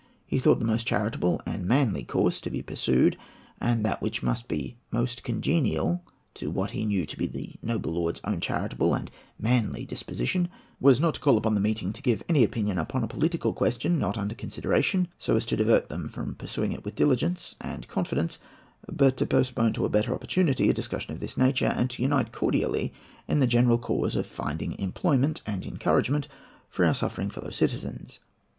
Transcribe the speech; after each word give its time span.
He 0.25 0.39
thought 0.39 0.57
the 0.57 0.65
most 0.65 0.87
charitable 0.87 1.43
and 1.45 1.67
manly 1.67 2.03
course 2.03 2.41
to 2.41 2.49
be 2.49 2.63
pursued—and 2.63 3.85
that 3.85 4.01
which 4.01 4.23
must 4.23 4.47
be 4.47 4.75
most 4.89 5.23
congenial 5.23 6.03
to 6.33 6.49
what 6.49 6.71
he 6.71 6.85
knew 6.85 7.05
to 7.05 7.15
be 7.15 7.27
the 7.27 7.53
noble 7.61 7.93
lord's 7.93 8.19
own 8.23 8.39
charitable 8.39 8.95
and 8.95 9.11
manly 9.39 9.85
disposition—was 9.85 10.99
not 10.99 11.13
to 11.13 11.19
call 11.19 11.37
upon 11.37 11.53
the 11.53 11.61
meeting 11.61 11.93
to 11.93 12.01
give 12.01 12.23
any 12.27 12.43
opinion 12.43 12.79
upon 12.79 13.03
a 13.03 13.07
political 13.07 13.53
question 13.53 13.99
not 13.99 14.17
under 14.17 14.33
consideration, 14.33 15.07
so 15.19 15.35
as 15.35 15.45
to 15.45 15.55
divert 15.55 15.87
them 15.89 16.07
from 16.07 16.33
pursuing 16.33 16.71
it 16.71 16.83
with 16.83 16.95
diligence 16.95 17.53
and 17.61 17.87
confidence, 17.87 18.39
but 18.91 19.15
to 19.17 19.27
postpone 19.27 19.71
to 19.73 19.85
a 19.85 19.89
better 19.89 20.15
opportunity 20.15 20.67
a 20.67 20.73
discussion 20.73 21.11
of 21.11 21.19
this 21.19 21.37
nature, 21.37 21.67
and 21.77 21.91
to 21.91 22.01
unite 22.01 22.31
cordially 22.33 22.91
in 23.27 23.39
the 23.39 23.45
general 23.45 23.77
cause 23.77 24.15
of 24.15 24.25
finding 24.25 24.73
employment 24.79 25.43
and 25.45 25.63
encouragement 25.63 26.27
for 26.69 26.83
our 26.85 26.95
suffering 26.95 27.29
fellow 27.29 27.51
citizens. 27.51 28.19